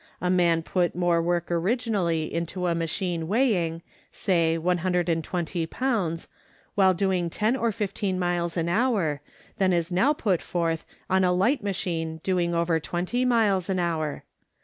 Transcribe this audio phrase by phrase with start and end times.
[0.19, 5.67] A man put more work originally into a machine weighing, say one hundred and twenty
[5.67, 6.27] pounds,
[6.73, 9.21] while doing ten or fifteen miles an hour,
[9.59, 14.23] than is now put forth on a light machine doing over twenty miles an hour.